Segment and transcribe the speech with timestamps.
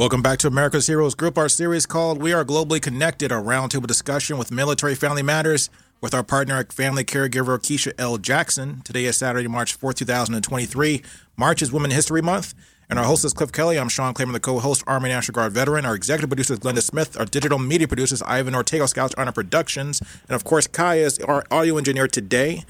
[0.00, 3.86] Welcome back to America's Heroes Group, our series called We Are Globally Connected, a roundtable
[3.86, 5.68] discussion with military family matters
[6.00, 8.16] with our partner, family caregiver Keisha L.
[8.16, 8.80] Jackson.
[8.80, 11.02] Today is Saturday, March 4th, 2023.
[11.36, 12.54] March is Women History Month.
[12.88, 13.78] And our host is Cliff Kelly.
[13.78, 15.84] I'm Sean Claiborne, the co-host, Army National Guard veteran.
[15.84, 17.20] Our executive producer is Glenda Smith.
[17.20, 20.00] Our digital media producer is Ivan Ortega, Scouts Honor Productions.
[20.00, 22.64] And of course, Kaya is our audio engineer today.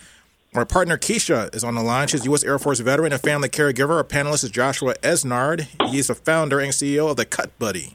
[0.53, 2.09] Our partner Keisha is on the line.
[2.09, 2.43] She's a U.S.
[2.43, 3.91] Air Force veteran and family caregiver.
[3.91, 5.69] Our panelist is Joshua Esnard.
[5.91, 7.95] He is the founder and CEO of the Cut Buddy.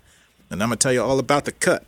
[0.49, 1.83] And I'm to tell you all about the Cut.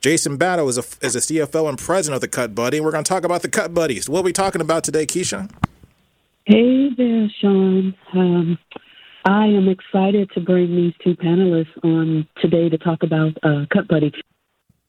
[0.00, 2.78] Jason Battle is a, is a CFO and president of the Cut Buddy.
[2.78, 4.08] And we're to talk about the Cut Buddies.
[4.08, 5.50] What are we talking about today, Keisha?
[6.46, 7.94] Hey there, Sean.
[8.14, 8.58] Um,
[9.26, 13.86] I am excited to bring these two panelists on today to talk about uh, Cut
[13.86, 14.14] Buddy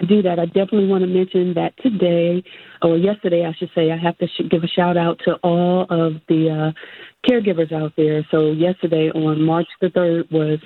[0.07, 2.43] do that, I definitely want to mention that today,
[2.81, 5.83] or yesterday, I should say, I have to sh- give a shout out to all
[5.89, 8.25] of the uh, caregivers out there.
[8.31, 10.59] So, yesterday on March the 3rd was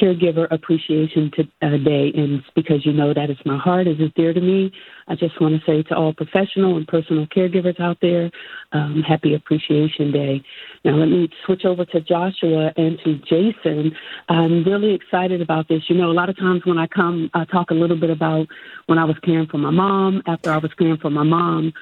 [0.00, 1.30] Caregiver Appreciation
[1.62, 4.70] uh, Day, and because you know that it's my heart, it is dear to me.
[5.08, 8.30] I just want to say to all professional and personal caregivers out there,
[8.72, 10.42] um, Happy Appreciation Day.
[10.84, 13.92] Now, let me switch over to Joshua and to Jason.
[14.28, 15.82] I'm really excited about this.
[15.88, 18.46] You know, a lot of times when I come, I talk a little bit about
[18.86, 20.22] when I was caring for my mom.
[20.26, 21.72] After I was caring for my mom,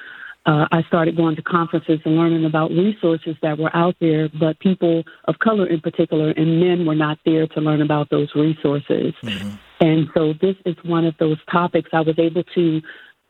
[0.45, 4.59] uh, I started going to conferences and learning about resources that were out there, but
[4.59, 9.13] people of color in particular and men were not there to learn about those resources.
[9.23, 9.55] Mm-hmm.
[9.81, 12.81] And so this is one of those topics I was able to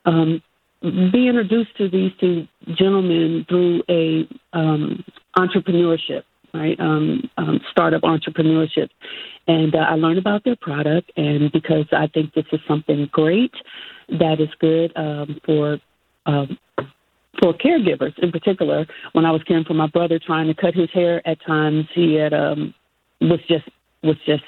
[0.06, 0.44] um,
[0.82, 5.04] be introduced to these two gentlemen through a um,
[5.38, 6.80] entrepreneurship, right?
[6.80, 8.90] Um, um, startup entrepreneurship,
[9.48, 13.54] and uh, I learned about their product, and because I think this is something great
[14.10, 15.80] that is good um, for
[16.26, 16.58] um,
[17.42, 18.86] for caregivers in particular.
[19.14, 22.16] When I was caring for my brother, trying to cut his hair at times, he
[22.16, 22.74] had um,
[23.22, 23.68] was just
[24.04, 24.44] was just.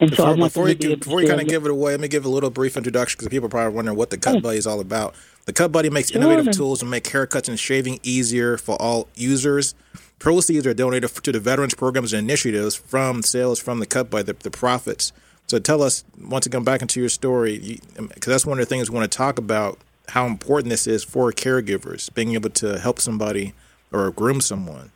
[0.00, 2.08] And before, so I before you, before you kind of give it away, let me
[2.08, 4.66] give a little brief introduction because people are probably wondering what the Cut Buddy is
[4.66, 5.14] all about.
[5.46, 6.20] The Cut Buddy makes sure.
[6.20, 9.76] innovative tools to make haircuts and shaving easier for all users.
[10.18, 14.24] Proceeds are donated to the veterans programs and initiatives from sales from the Cut Buddy,
[14.24, 15.12] the, the profits.
[15.46, 18.90] So tell us once again back into your story, because that's one of the things
[18.90, 19.78] we want to talk about
[20.08, 23.54] how important this is for caregivers, being able to help somebody
[23.92, 24.90] or groom someone.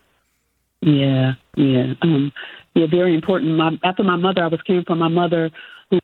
[0.81, 2.33] Yeah, yeah, um,
[2.75, 3.57] yeah, very important.
[3.57, 5.51] My, after my mother, I was caring for my mother
[5.91, 5.99] who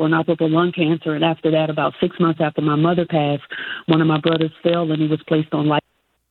[0.00, 3.44] inoperable lung cancer, and after that, about six months after my mother passed,
[3.86, 5.82] one of my brothers fell and he was placed on life.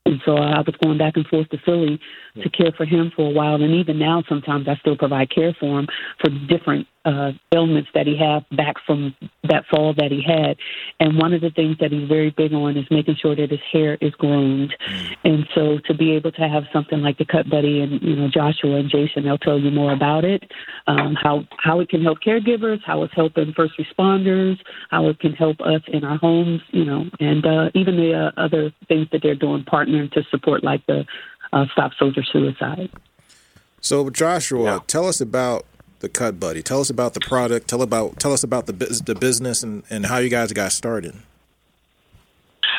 [0.05, 1.99] And so I was going back and forth to Philly
[2.41, 5.55] to care for him for a while, and even now, sometimes I still provide care
[5.59, 5.87] for him
[6.21, 10.57] for different uh, ailments that he had back from that fall that he had.
[10.99, 13.61] And one of the things that he's very big on is making sure that his
[13.71, 14.75] hair is groomed.
[14.91, 15.15] Mm.
[15.23, 18.27] And so to be able to have something like the Cut Buddy and you know
[18.27, 20.43] Joshua and Jason, they'll tell you more about it,
[20.87, 24.57] um, how how it can help caregivers, how it's helping first responders,
[24.89, 28.41] how it can help us in our homes, you know, and uh, even the uh,
[28.41, 31.05] other things that they're doing, partnering to support like the
[31.53, 32.89] uh, Stop Soldier Suicide.
[33.79, 34.79] So Joshua, yeah.
[34.87, 35.65] tell us about
[35.99, 36.61] the Cut Buddy.
[36.61, 37.67] Tell us about the product.
[37.67, 41.15] Tell about tell us about the the business and, and how you guys got started.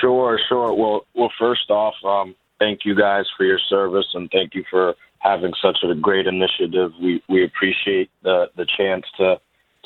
[0.01, 0.73] Sure, sure.
[0.73, 4.95] Well, well, first off, um, thank you guys for your service and thank you for
[5.19, 6.93] having such a great initiative.
[7.01, 9.41] We we appreciate the the chance to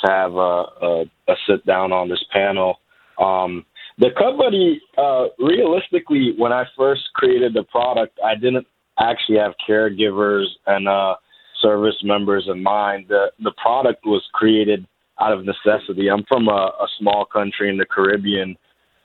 [0.04, 2.80] to have a, a, a sit down on this panel.
[3.18, 3.64] Um,
[3.98, 8.66] the Cut Buddy, uh, realistically, when I first created the product, I didn't
[8.98, 11.14] actually have caregivers and uh,
[11.62, 13.06] service members in mind.
[13.08, 14.86] The the product was created
[15.20, 16.08] out of necessity.
[16.08, 18.56] I'm from a, a small country in the Caribbean,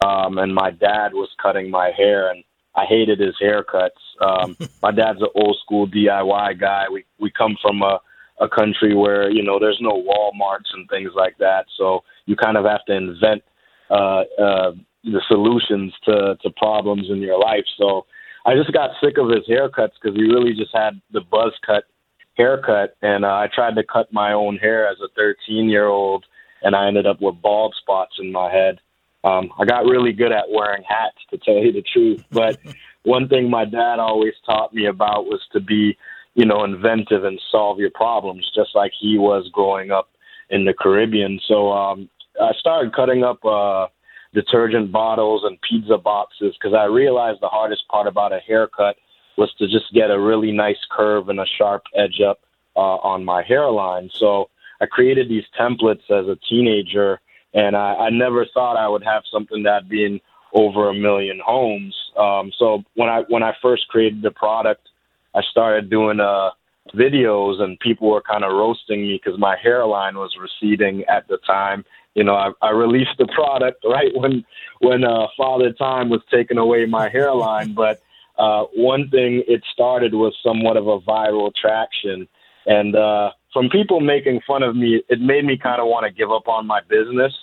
[0.06, 2.44] um, and my dad was cutting my hair, and
[2.76, 3.90] I hated his haircuts.
[4.22, 6.86] Um, my dad's an old school DIY guy.
[6.92, 8.00] We we come from a
[8.40, 12.58] a country where you know there's no WalMarts and things like that, so you kind
[12.58, 13.44] of have to invent
[13.90, 14.72] uh, uh,
[15.04, 17.66] the solutions to to problems in your life.
[17.78, 18.06] So
[18.46, 21.84] I just got sick of his haircuts because he really just had the buzz cut
[22.38, 26.25] haircut, and uh, I tried to cut my own hair as a 13 year old,
[26.62, 28.80] and I ended up with bald spots in my head.
[29.24, 32.24] Um, I got really good at wearing hats, to tell you the truth.
[32.31, 32.60] But
[33.04, 35.98] one thing my dad always taught me about was to be,
[36.36, 40.10] you know, inventive and solve your problems, just like he was growing up
[40.50, 41.40] in the Caribbean.
[41.48, 42.10] So um,
[42.42, 43.88] I started cutting up uh,
[44.33, 48.95] detergent bottles and pizza boxes because I realized the hardest part about a haircut
[49.38, 52.39] was to just get a really nice curve and a sharp edge up
[52.75, 54.10] uh, on my hairline.
[54.13, 54.50] So
[54.81, 57.19] I created these templates as a teenager,
[57.54, 60.19] and I, I never thought I would have something that being
[60.54, 61.95] over a million homes.
[62.18, 64.88] Um, so when I when I first created the product,
[65.36, 66.51] I started doing uh,
[66.94, 71.38] videos, and people were kind of roasting me because my hairline was receding at the
[71.45, 71.86] time.
[72.16, 74.45] You know, I, I released the product right when
[74.80, 78.01] when uh, Father Time was taking away my hairline, but
[78.38, 82.28] uh, one thing it started was somewhat of a viral traction,
[82.66, 86.12] and uh, from people making fun of me, it made me kind of want to
[86.12, 87.34] give up on my business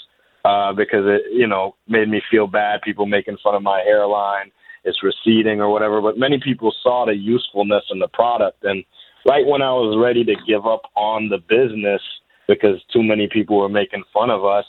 [0.44, 2.82] uh, because it, you know, made me feel bad.
[2.82, 4.52] People making fun of my hairline,
[4.84, 6.00] it's receding or whatever.
[6.00, 8.84] But many people saw the usefulness in the product, and
[9.26, 12.02] right when I was ready to give up on the business
[12.46, 14.66] because too many people were making fun of us,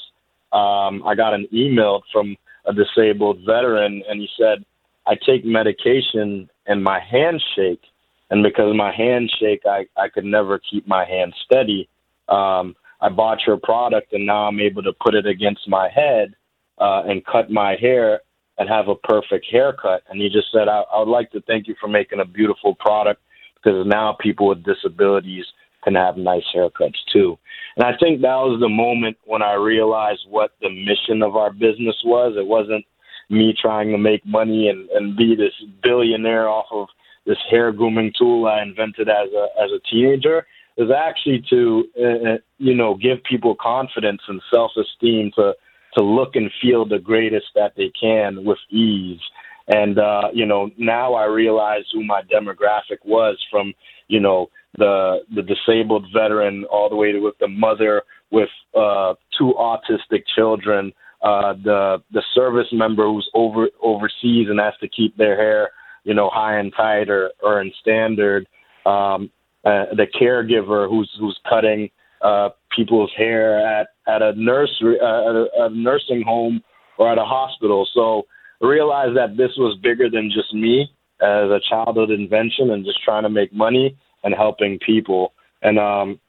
[0.54, 4.64] um, I got an email from a disabled veteran, and he said,
[5.08, 7.82] "I take medication and my hands shake."
[8.30, 11.88] and because my hands shake, I I could never keep my hand steady.
[12.28, 16.36] Um, I bought your product, and now I'm able to put it against my head
[16.80, 18.22] uh, and cut my hair
[18.58, 20.02] and have a perfect haircut.
[20.10, 22.74] And he just said, I, I would like to thank you for making a beautiful
[22.76, 23.22] product
[23.56, 25.46] because now people with disabilities
[25.84, 27.38] can have nice haircuts too.
[27.76, 31.52] And I think that was the moment when I realized what the mission of our
[31.52, 32.36] business was.
[32.38, 32.86] It wasn't
[33.30, 36.88] me trying to make money and, and be this billionaire off of
[37.26, 40.46] this hair grooming tool I invented as a as a teenager
[40.78, 45.54] is actually to uh, uh, you know give people confidence and self esteem to
[45.98, 49.22] to look and feel the greatest that they can with ease.
[49.68, 53.74] And uh, you know now I realize who my demographic was from
[54.08, 59.14] you know the the disabled veteran all the way to with the mother with uh,
[59.38, 60.92] two autistic children,
[61.26, 65.72] uh, the the service member who's over overseas and has to keep their hair
[66.06, 68.48] you know, high and tight or, or in standard.
[68.86, 69.30] Um,
[69.66, 71.90] uh, the caregiver who's who's cutting
[72.22, 76.62] uh, people's hair at at a nursery, uh, a, a nursing home,
[76.98, 77.88] or at a hospital.
[77.94, 78.28] So
[78.62, 80.88] I realized that this was bigger than just me
[81.20, 85.34] as a childhood invention and just trying to make money and helping people.
[85.64, 86.20] And um,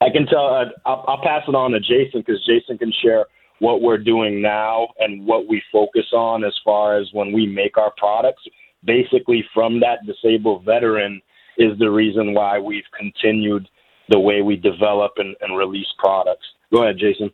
[0.00, 0.46] I can tell.
[0.46, 3.26] Uh, I'll, I'll pass it on to Jason because Jason can share
[3.60, 7.76] what we're doing now and what we focus on as far as when we make
[7.76, 8.42] our products
[8.84, 11.20] basically from that disabled veteran
[11.56, 13.68] is the reason why we've continued
[14.08, 16.46] the way we develop and, and release products.
[16.72, 17.30] Go ahead, Jason.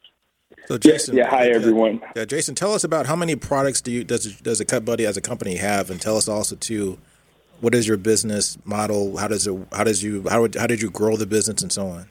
[0.67, 2.01] So Jason, yeah, yeah hi everyone.
[2.17, 5.05] Yeah, Jason, tell us about how many products do you does does a Cut Buddy
[5.05, 6.99] as a company have, and tell us also too,
[7.61, 9.17] what is your business model?
[9.19, 9.55] How does it?
[9.73, 10.25] How does you?
[10.29, 12.07] How how did you grow the business and so on?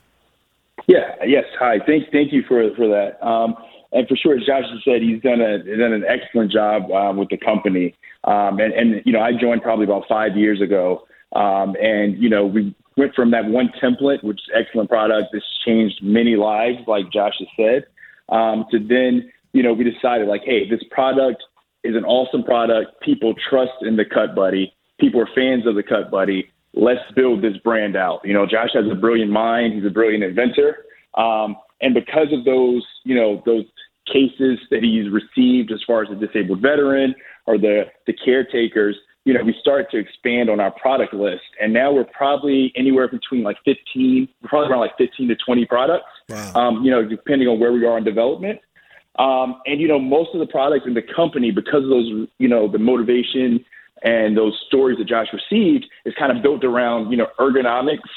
[0.88, 1.16] Yeah.
[1.26, 1.46] Yes.
[1.60, 1.80] Hi.
[1.88, 3.26] Thank thank you for for that.
[3.26, 3.56] Um,
[3.94, 7.18] and for sure, as Josh has said, he's done a done an excellent job um,
[7.18, 7.96] with the company.
[8.26, 11.06] Um, and, and you know, I joined probably about five years ago,
[11.36, 15.46] um, and you know, we went from that one template, which is excellent product, that's
[15.66, 17.86] changed many lives, like Josh has said,
[18.30, 21.44] um, to then you know, we decided like, hey, this product
[21.84, 23.00] is an awesome product.
[23.02, 24.74] People trust in the Cut Buddy.
[25.00, 26.50] People are fans of the Cut Buddy.
[26.74, 28.22] Let's build this brand out.
[28.24, 29.74] You know, Josh has a brilliant mind.
[29.74, 30.86] He's a brilliant inventor.
[31.14, 33.66] Um, and because of those, you know, those
[34.12, 39.34] cases that he's received as far as a disabled veteran or the, the caretakers, you
[39.34, 41.44] know, we start to expand on our product list.
[41.62, 45.66] And now we're probably anywhere between like 15, we're probably around like 15 to 20
[45.66, 46.54] products, wow.
[46.56, 48.60] um, you know, depending on where we are in development.
[49.20, 52.48] Um, and, you know, most of the products in the company, because of those, you
[52.48, 53.64] know, the motivation
[54.02, 58.10] and those stories that Josh received, is kind of built around, you know, ergonomics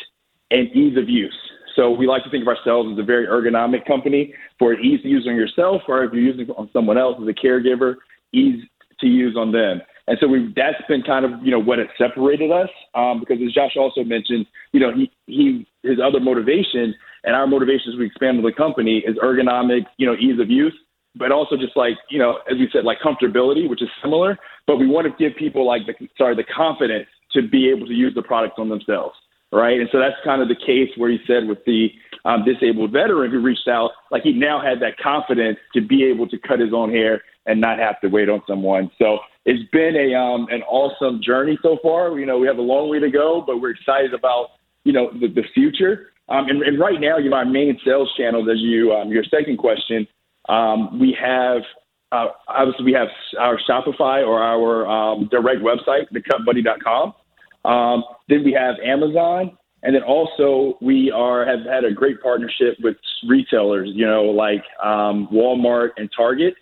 [0.50, 1.36] and ease of use.
[1.76, 4.34] So we like to think of ourselves as a very ergonomic company.
[4.58, 7.34] For ease to use on yourself, or if you're using on someone else as a
[7.34, 7.96] caregiver,
[8.32, 8.64] ease
[9.00, 9.82] to use on them.
[10.08, 13.38] And so we that's been kind of you know what has separated us um, because
[13.46, 17.98] as Josh also mentioned, you know he he his other motivation and our motivation as
[17.98, 20.74] we expand the company is ergonomic, you know, ease of use,
[21.16, 24.76] but also just like you know as we said like comfortability, which is similar, but
[24.76, 28.14] we want to give people like the sorry the confidence to be able to use
[28.14, 29.16] the products on themselves
[29.52, 29.80] right?
[29.80, 31.88] And so that's kind of the case where he said with the
[32.24, 36.28] um, disabled veteran who reached out, like he now had that confidence to be able
[36.28, 38.90] to cut his own hair and not have to wait on someone.
[38.98, 42.18] So it's been a um, an awesome journey so far.
[42.18, 44.48] You know, we have a long way to go, but we're excited about
[44.84, 46.10] you know the, the future.
[46.28, 49.22] Um, and, and right now, you know, our main sales channels, as you um, your
[49.24, 50.08] second question,
[50.48, 51.62] um, we have
[52.10, 57.14] uh, obviously we have our Shopify or our um, direct website, thecutbuddy.com.
[57.66, 62.76] Um, then we have Amazon, And then also we are have had a great partnership
[62.82, 62.96] with
[63.28, 66.54] retailers, you know, like um, Walmart and Target,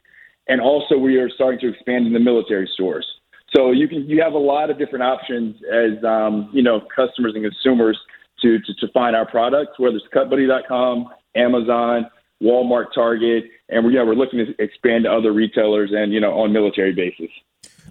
[0.49, 3.07] and also we are starting to expand in the military stores.
[3.55, 7.33] So you can you have a lot of different options as um, you know customers
[7.35, 7.99] and consumers
[8.43, 12.11] to, to to find our products, whether it's CutBuddy.com, Amazon,
[12.43, 16.33] Walmart, Target, and we're yeah we're looking to expand to other retailers and you know
[16.33, 17.31] on military basis.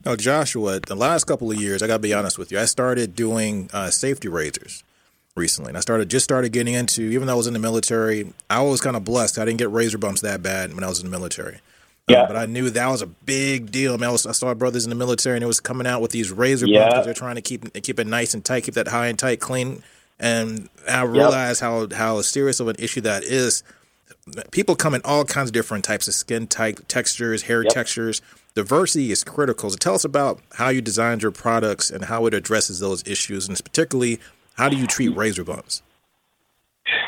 [0.05, 2.65] Now, Joshua, the last couple of years, I got to be honest with you, I
[2.65, 4.83] started doing uh, safety razors
[5.35, 5.69] recently.
[5.69, 8.61] And I started just started getting into, even though I was in the military, I
[8.61, 9.37] was kind of blessed.
[9.37, 11.55] I didn't get razor bumps that bad when I was in the military.
[12.09, 12.25] Uh, yeah.
[12.27, 13.93] but I knew that was a big deal.
[13.93, 16.01] I, mean, I, was, I saw brothers in the military and it was coming out
[16.01, 16.89] with these razor yeah.
[16.89, 17.05] bumps.
[17.05, 19.83] They're trying to keep keep it nice and tight, keep that high and tight, clean.
[20.19, 21.69] And I realized yep.
[21.69, 23.63] how how serious of an issue that is.
[24.51, 27.73] People come in all kinds of different types of skin type, textures, hair yep.
[27.73, 28.21] textures.
[28.55, 29.69] Diversity is critical.
[29.69, 33.47] So tell us about how you designed your products and how it addresses those issues,
[33.47, 34.19] and particularly
[34.55, 35.81] how do you treat razor bumps?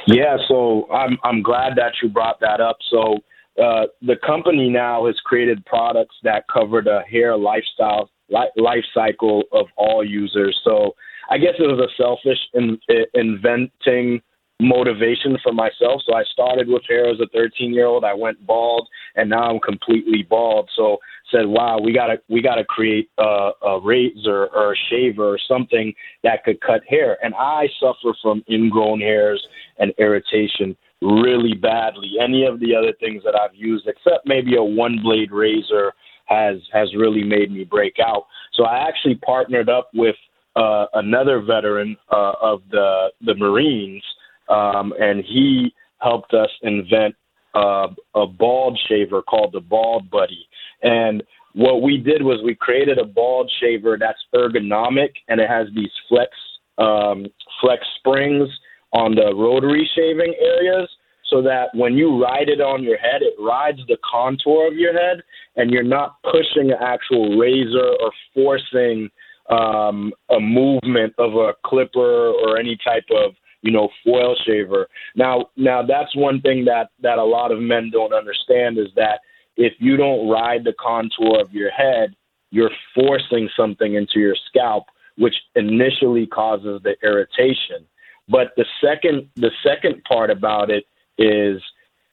[0.08, 2.78] Yeah, so I'm I'm glad that you brought that up.
[2.90, 3.18] So
[3.62, 9.44] uh, the company now has created products that cover the hair lifestyle li- life cycle
[9.52, 10.60] of all users.
[10.64, 10.96] So
[11.30, 14.22] I guess it was a selfish in, in, inventing
[14.60, 16.02] motivation for myself.
[16.06, 18.04] So I started with hair as a 13 year old.
[18.04, 20.70] I went bald, and now I'm completely bald.
[20.76, 20.98] So
[21.32, 25.94] said, "Wow, we gotta we gotta create a, a razor or a shaver or something
[26.24, 29.46] that could cut hair." And I suffer from ingrown hairs
[29.78, 32.14] and irritation really badly.
[32.22, 35.94] Any of the other things that I've used, except maybe a one blade razor,
[36.26, 38.26] has has really made me break out.
[38.54, 40.16] So I actually partnered up with
[40.56, 44.04] uh, another veteran uh, of the the Marines,
[44.50, 47.16] um, and he helped us invent
[47.56, 50.48] uh, a bald shaver called the Bald Buddy.
[50.84, 51.24] And
[51.54, 55.92] what we did was we created a bald shaver that's ergonomic and it has these
[56.10, 56.32] flex
[56.78, 57.28] um,
[57.62, 58.50] flex springs
[58.92, 60.90] on the rotary shaving areas
[61.30, 64.94] so that when you ride it on your head, it rides the contour of your
[64.94, 65.24] head
[65.56, 69.10] and you're not pushing an actual razor or forcing
[69.50, 73.34] um, a movement of a clipper or any type of
[73.66, 74.88] you know foil shaver.
[75.16, 79.22] Now, now that's one thing that that a lot of men don't understand is that
[79.58, 82.16] if you don't ride the contour of your head,
[82.52, 84.86] you're forcing something into your scalp,
[85.18, 87.88] which initially causes the irritation.
[88.30, 90.86] But the second the second part about it
[91.18, 91.60] is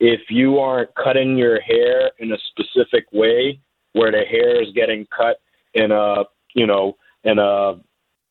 [0.00, 3.60] if you aren't cutting your hair in a specific way
[3.92, 5.36] where the hair is getting cut
[5.74, 7.74] in a you know in a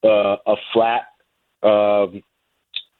[0.03, 1.03] uh, a flat
[1.61, 2.07] uh,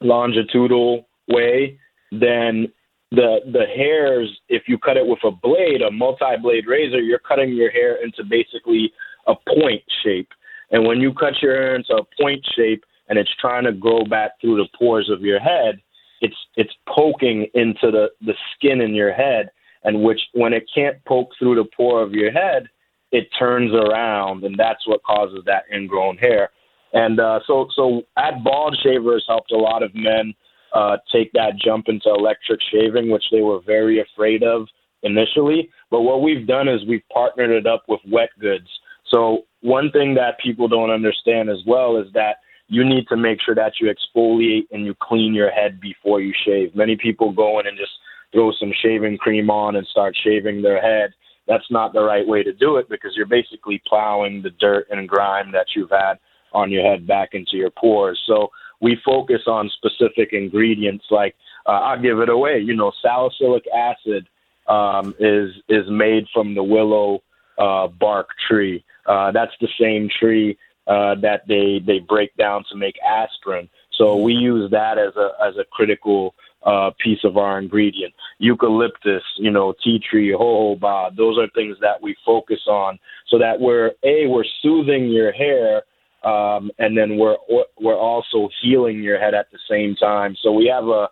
[0.02, 1.80] longitudinal way,
[2.12, 2.72] then
[3.12, 7.54] the the hairs, if you cut it with a blade, a multi-blade razor, you're cutting
[7.54, 8.92] your hair into basically
[9.28, 10.30] a point shape.
[10.72, 14.06] And when you cut your hair into a point shape and it's trying to grow
[14.06, 15.82] back through the pores of your head,
[16.22, 19.52] it's it's poking into the, the skin in your head
[19.84, 22.68] and which when it can't poke through the pore of your head,
[23.12, 26.52] it turns around and that's what causes that ingrown hair.
[26.94, 30.34] And uh, so so at Bald Shavers helped a lot of men
[30.74, 34.68] uh, take that jump into electric shaving, which they were very afraid of
[35.04, 35.70] initially.
[35.90, 38.68] But what we've done is we've partnered it up with wet goods.
[39.10, 43.40] So one thing that people don't understand as well is that you need to make
[43.42, 46.74] sure that you exfoliate and you clean your head before you shave.
[46.74, 47.92] Many people go in and just
[48.32, 51.12] throw some shaving cream on and start shaving their head.
[51.48, 55.10] That's not the right way to do it because you're basically plowing the dirt and
[55.10, 56.14] grime that you've had
[56.54, 58.22] on your head back into your pores.
[58.26, 62.60] So we focus on specific ingredients like uh, I'll give it away.
[62.60, 64.28] You know, salicylic acid
[64.68, 67.22] um, is is made from the willow
[67.58, 68.84] uh, bark tree.
[69.06, 73.70] Uh, that's the same tree uh, that they they break down to make aspirin.
[73.98, 78.14] So we use that as a as a critical uh, piece of our ingredient.
[78.40, 81.16] Eucalyptus, you know, tea tree, jojoba.
[81.16, 85.84] Those are things that we focus on, so that we're a we're soothing your hair
[86.24, 87.38] um, and then we're
[87.80, 90.36] we're also healing your head at the same time.
[90.42, 91.10] So we have a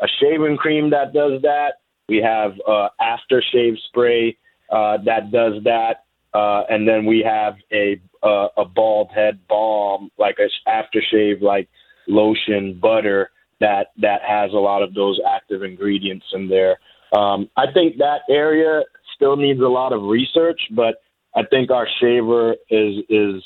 [0.00, 1.80] a shaving cream that does that.
[2.08, 4.36] We have a aftershave spray
[4.70, 10.10] uh, that does that, uh, and then we have a a, a bald head balm,
[10.18, 11.68] like a aftershave, like
[12.06, 16.78] lotion, butter that that has a lot of those active ingredients in there.
[17.16, 18.82] Um, I think that area
[19.14, 20.96] still needs a lot of research, but
[21.34, 23.42] I think our shaver is is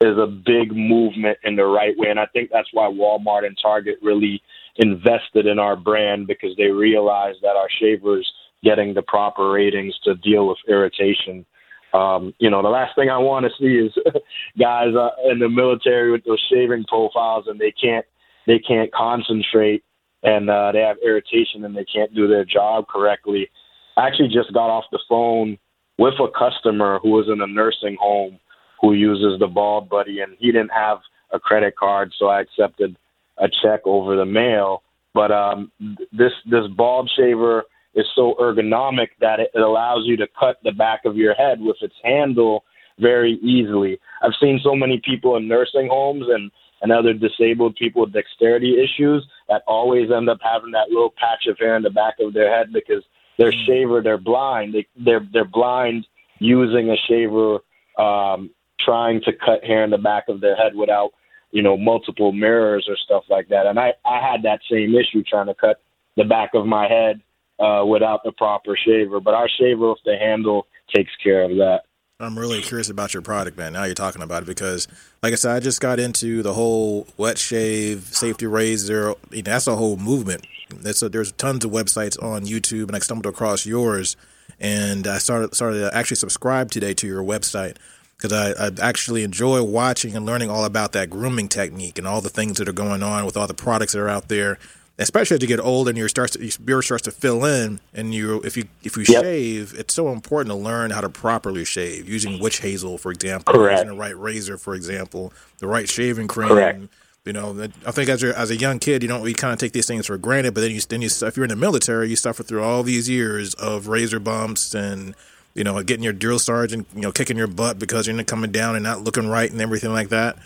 [0.00, 2.08] is a big movement in the right way.
[2.08, 4.42] And I think that's why Walmart and Target really
[4.76, 8.30] invested in our brand because they realized that our shavers
[8.62, 11.46] getting the proper ratings to deal with irritation.
[11.92, 13.92] Um, you know, the last thing I want to see is
[14.58, 18.04] guys uh, in the military with those shaving profiles and they can't
[18.46, 19.84] they can't concentrate
[20.22, 23.48] and uh, they have irritation and they can't do their job correctly.
[23.96, 25.56] I actually just got off the phone
[25.98, 28.38] with a customer who was in a nursing home
[28.80, 30.98] who uses the Bald Buddy, and he didn't have
[31.32, 32.96] a credit card, so I accepted
[33.38, 34.82] a check over the mail.
[35.12, 35.70] But um,
[36.12, 37.64] this this bald shaver
[37.94, 41.76] is so ergonomic that it allows you to cut the back of your head with
[41.80, 42.64] its handle
[42.98, 43.98] very easily.
[44.22, 46.50] I've seen so many people in nursing homes and
[46.82, 51.46] and other disabled people with dexterity issues that always end up having that little patch
[51.48, 53.02] of hair in the back of their head because
[53.38, 56.06] their shaver they're blind they they're they're blind
[56.40, 57.54] using a shaver
[57.98, 58.50] um
[58.80, 61.10] trying to cut hair in the back of their head without
[61.50, 65.22] you know multiple mirrors or stuff like that and i i had that same issue
[65.22, 65.80] trying to cut
[66.16, 67.20] the back of my head
[67.60, 71.82] uh without the proper shaver but our shaver with the handle takes care of that
[72.20, 73.72] I'm really curious about your product, man.
[73.72, 74.86] Now you're talking about it because,
[75.20, 79.14] like I said, I just got into the whole wet shave, safety razor.
[79.32, 80.46] You know, that's a whole movement.
[80.70, 84.16] There's a, there's tons of websites on YouTube, and I stumbled across yours,
[84.60, 87.78] and I started started actually subscribe today to your website
[88.24, 92.20] because I, I actually enjoy watching and learning all about that grooming technique and all
[92.20, 94.58] the things that are going on with all the products that are out there
[94.98, 97.80] especially as you get older and your starts to, your beard starts to fill in,
[97.92, 99.24] and you if you if you yep.
[99.24, 103.52] shave, it's so important to learn how to properly shave using witch hazel, for example,
[103.52, 103.80] Correct.
[103.80, 106.48] using the right razor, for example, the right shaving cream.
[106.48, 106.80] Correct.
[107.24, 109.58] You know, I think as a as a young kid, you don't we kind of
[109.58, 112.08] take these things for granted, but then you then you if you're in the military,
[112.08, 115.16] you suffer through all these years of razor bumps and
[115.54, 118.52] you know getting your drill sergeant you know kicking your butt because you're not coming
[118.52, 120.36] down and not looking right and everything like that.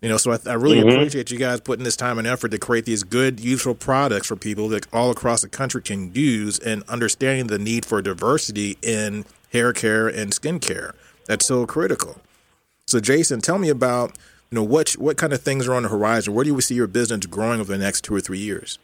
[0.00, 0.90] You know, so I, I really mm-hmm.
[0.90, 4.36] appreciate you guys putting this time and effort to create these good, useful products for
[4.36, 9.24] people that all across the country can use and understanding the need for diversity in
[9.52, 10.94] hair care and skin care.
[11.26, 12.20] That's so critical.
[12.86, 14.16] So, Jason, tell me about
[14.50, 16.32] you know what what kind of things are on the horizon.
[16.32, 18.78] Where do you see your business growing over the next two or three years?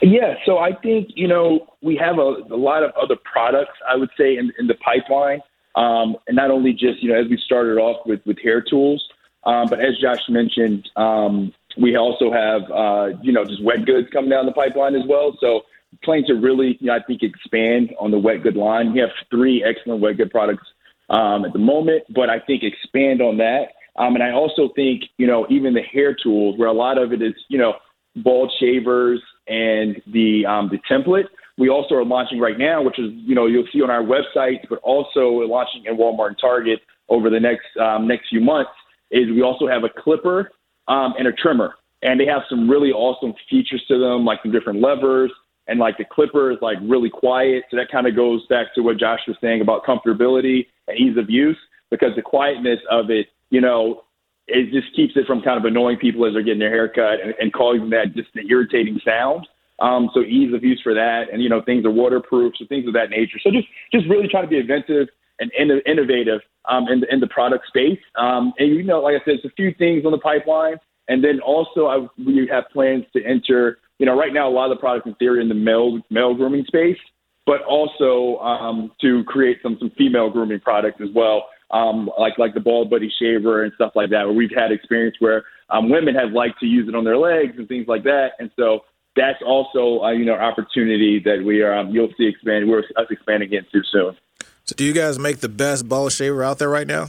[0.00, 3.78] Yeah, so I think you know we have a, a lot of other products.
[3.88, 5.40] I would say in, in the pipeline,
[5.74, 9.04] um, and not only just you know as we started off with with hair tools,
[9.44, 14.08] um, but as Josh mentioned, um, we also have uh, you know just wet goods
[14.12, 15.36] coming down the pipeline as well.
[15.40, 15.62] So
[16.04, 18.92] planning to really, you know, I think expand on the wet good line.
[18.92, 20.66] We have three excellent wet good products
[21.10, 23.72] um, at the moment, but I think expand on that.
[23.96, 27.12] Um, and I also think you know even the hair tools, where a lot of
[27.12, 27.74] it is you know
[28.16, 31.24] bald shavers and the um, the template.
[31.56, 34.68] We also are launching right now, which is you know you'll see on our website,
[34.68, 38.70] but also launching in Walmart and Target over the next um, next few months
[39.10, 40.50] is we also have a clipper
[40.86, 44.52] um, and a trimmer, and they have some really awesome features to them, like some
[44.52, 45.32] different levers,
[45.66, 47.64] and like the clipper is like really quiet.
[47.70, 51.16] So that kind of goes back to what Josh was saying about comfortability and ease
[51.16, 51.58] of use,
[51.90, 54.04] because the quietness of it, you know,
[54.48, 57.34] it just keeps it from kind of annoying people as they're getting their haircut and,
[57.38, 59.46] and causing that just an irritating sound.
[59.80, 62.88] Um, so ease of use for that, and you know things are waterproof, so things
[62.88, 63.38] of that nature.
[63.42, 65.08] So just just really trying to be inventive
[65.40, 65.52] and
[65.86, 67.98] innovative um, in, the, in the product space.
[68.16, 70.76] Um, and, you know, like I said, it's a few things on the pipeline.
[71.08, 74.70] And then also, I, we have plans to enter, you know, right now, a lot
[74.70, 76.98] of the products in theory in the male, male grooming space,
[77.46, 81.44] but also um, to create some, some female grooming products as well.
[81.70, 85.16] Um, like like the bald buddy shaver and stuff like that, where we've had experience
[85.18, 88.32] where um, women have liked to use it on their legs and things like that,
[88.38, 88.80] and so
[89.16, 93.06] that's also uh, you know opportunity that we are um, you'll see expand we're us
[93.10, 94.16] expanding into soon.
[94.64, 97.08] So, do you guys make the best bald shaver out there right now?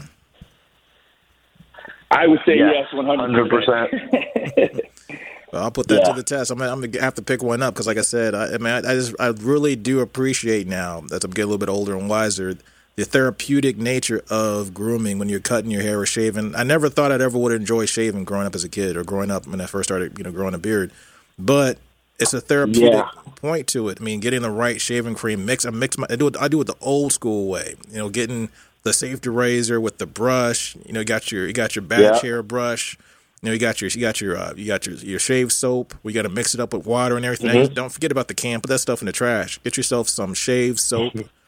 [2.11, 4.81] I would say yes, one hundred percent.
[5.51, 6.09] Well, I'll put that yeah.
[6.09, 6.51] to the test.
[6.51, 8.57] I'm gonna, I'm gonna, have to pick one up because, like I said, I, I
[8.57, 11.69] mean, I, I, just I really do appreciate now that I'm getting a little bit
[11.69, 12.57] older and wiser
[12.99, 16.53] the therapeutic nature of grooming when you're cutting your hair or shaving.
[16.53, 19.31] I never thought I'd ever would enjoy shaving growing up as a kid or growing
[19.31, 20.91] up when I first started, you know, growing a beard.
[21.37, 21.77] But
[22.19, 23.09] it's a therapeutic yeah.
[23.37, 24.01] point to it.
[24.01, 25.65] I mean, getting the right shaving cream mix.
[25.65, 26.07] I mix my.
[26.09, 26.35] I do it.
[26.41, 27.75] I do it the old school way.
[27.89, 28.49] You know, getting
[28.83, 30.75] the safety razor with the brush.
[30.85, 32.19] You know, you got your you got your back yeah.
[32.19, 32.97] chair brush.
[33.41, 35.93] You know, you got your you got your uh, you got your your shave soap.
[36.03, 37.63] We got to mix it up with water and everything.
[37.63, 37.73] Mm-hmm.
[37.75, 38.59] Don't forget about the can.
[38.59, 39.57] Put that stuff in the trash.
[39.63, 41.13] Get yourself some shave soap.
[41.13, 41.27] Mm-hmm.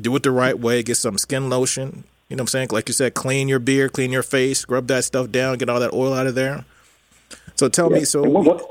[0.00, 0.82] Do it the right way.
[0.82, 2.04] Get some skin lotion.
[2.28, 2.68] You know what I'm saying?
[2.72, 5.80] Like you said, clean your beard, clean your face, scrub that stuff down, get all
[5.80, 6.64] that oil out of there.
[7.56, 7.98] So tell yeah.
[7.98, 8.22] me, so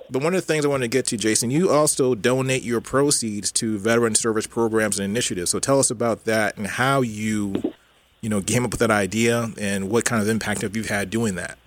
[0.10, 2.82] but one of the things I want to get to, Jason, you also donate your
[2.82, 5.52] proceeds to veteran service programs and initiatives.
[5.52, 7.74] So tell us about that and how you,
[8.22, 11.10] you know, came up with that idea and what kind of impact have you had
[11.10, 11.58] doing that.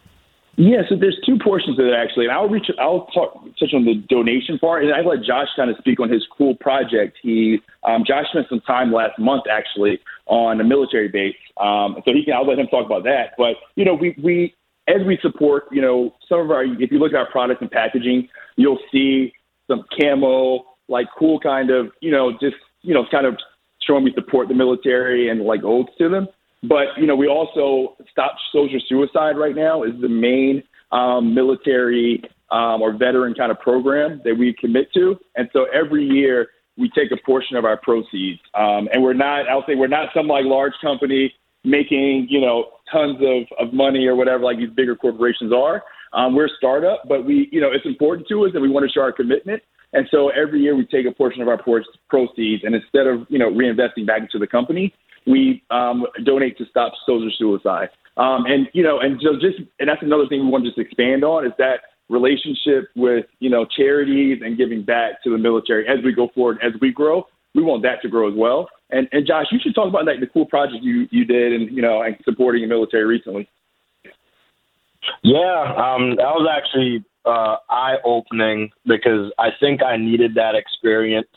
[0.57, 2.71] Yeah, so there's two portions of it actually, and I'll reach.
[2.81, 6.11] I'll talk, touch on the donation part, and I let Josh kind of speak on
[6.11, 7.19] his cool project.
[7.23, 12.13] He, um, Josh spent some time last month actually on a military base, um, so
[12.15, 12.33] he can.
[12.33, 13.35] I'll let him talk about that.
[13.37, 14.55] But you know, we we
[14.89, 17.71] as we support, you know, some of our, if you look at our products and
[17.71, 19.33] packaging, you'll see
[19.69, 23.37] some camo, like cool kind of, you know, just, you know, kind of
[23.83, 26.29] showing we support the military and like oaths to them.
[26.63, 32.23] But, you know, we also stop soldier suicide right now is the main um, military
[32.51, 35.19] um, or veteran kind of program that we commit to.
[35.37, 38.41] And so every year we take a portion of our proceeds.
[38.55, 42.73] Um, and we're not, I'll say we're not some like large company making, you know,
[42.91, 45.83] tons of, of money or whatever like these bigger corporations are.
[46.13, 48.87] Um, we're a startup, but we, you know, it's important to us and we want
[48.87, 49.63] to show our commitment.
[49.93, 53.39] And so every year we take a portion of our proceeds and instead of, you
[53.39, 54.95] know, reinvesting back into the company,
[55.27, 57.89] we um, donate to stop soldier suicide.
[58.17, 60.79] Um, and, you know, and so just, and that's another thing we want to just
[60.79, 65.87] expand on is that relationship with, you know, charities and giving back to the military
[65.87, 67.27] as we go forward, as we grow.
[67.55, 68.69] We want that to grow as well.
[68.91, 71.75] And, and Josh, you should talk about like the cool project you, you did and,
[71.75, 73.49] you know, and supporting the military recently.
[75.23, 81.29] Yeah, um, that was actually uh, eye opening because I think I needed that experience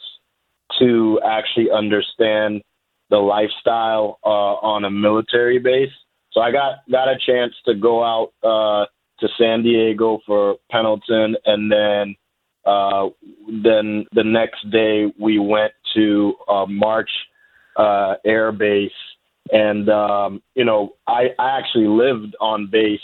[0.79, 2.61] to actually understand
[3.09, 5.91] the lifestyle uh, on a military base.
[6.31, 8.85] So I got got a chance to go out uh,
[9.19, 12.15] to San Diego for Pendleton, and then
[12.65, 13.09] uh,
[13.63, 17.09] then the next day we went to uh, March
[17.75, 18.91] uh, Air Base,
[19.51, 22.99] and um, you know I, I actually lived on base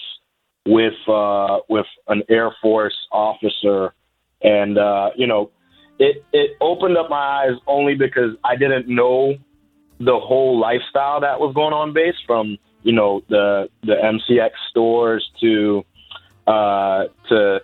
[0.67, 3.93] with uh, with an Air Force officer,
[4.43, 5.49] and uh, you know
[5.99, 7.15] it it opened up my
[7.45, 9.35] eyes only because I didn't know
[9.99, 15.29] the whole lifestyle that was going on base from you know the the MCX stores
[15.41, 15.85] to
[16.47, 17.61] uh, to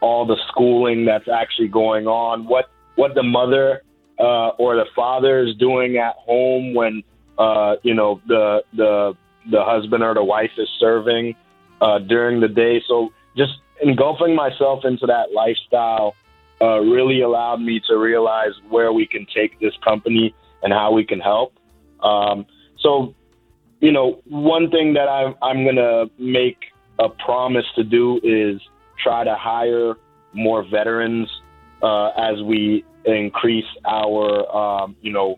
[0.00, 3.82] all the schooling that's actually going on, what what the mother
[4.18, 7.02] uh, or the father is doing at home when
[7.38, 9.16] uh, you know the the
[9.50, 11.34] the husband or the wife is serving
[11.80, 12.82] uh, during the day.
[12.86, 16.14] So just engulfing myself into that lifestyle
[16.60, 21.04] uh, really allowed me to realize where we can take this company and how we
[21.04, 21.52] can help.
[22.04, 22.46] Um,
[22.80, 23.14] so,
[23.80, 26.58] you know, one thing that I'm, I'm going to make
[26.98, 28.60] a promise to do is
[29.02, 29.94] try to hire
[30.32, 31.28] more veterans
[31.82, 35.36] uh, as we increase our, um, you know,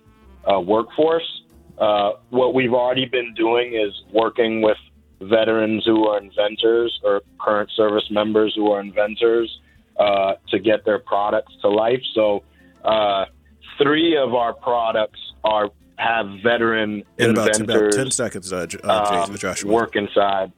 [0.50, 1.42] uh, workforce.
[1.78, 4.76] Uh, what we've already been doing is working with
[5.20, 9.60] veterans who are inventors or current service members who are inventors
[9.98, 12.02] uh, to get their products to life.
[12.14, 12.44] So,
[12.84, 13.24] uh,
[13.82, 17.60] three of our products are have veteran In inventors.
[17.60, 20.52] about, about 10 seconds, uh, uh, um, work inside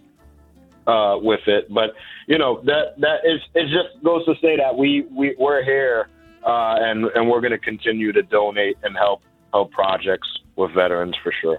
[0.86, 1.72] uh, with it.
[1.72, 1.94] But
[2.26, 6.08] you know that that is it just goes to say that we we we're here
[6.44, 9.22] uh, and and we're going to continue to donate and help
[9.52, 11.58] help projects with veterans for sure.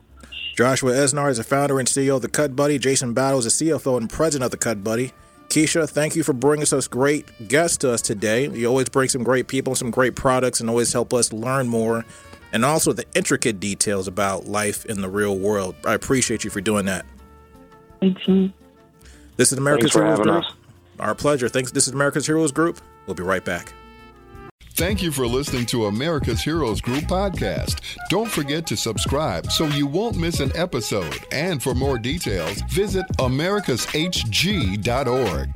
[0.58, 2.78] Joshua Esnard is the founder and CEO of the Cut Buddy.
[2.78, 5.14] Jason Battle is the CFO and president of the Cut Buddy.
[5.48, 8.48] Keisha, thank you for bringing us great guests to us today.
[8.50, 12.06] You always bring some great people, some great products, and always help us learn more
[12.52, 15.76] and also the intricate details about life in the real world.
[15.86, 17.06] I appreciate you for doing that.
[18.00, 18.52] Thank you.
[19.38, 20.44] This is America's for Heroes Group.
[20.44, 20.54] us.
[21.00, 21.50] Our pleasure.
[21.50, 21.72] Thanks.
[21.72, 22.80] This is America's Heroes Group.
[23.06, 23.74] We'll be right back.
[24.74, 27.82] Thank you for listening to America's Heroes Group podcast.
[28.10, 31.18] Don't forget to subscribe so you won't miss an episode.
[31.34, 35.50] And for more details, visit americashg.org.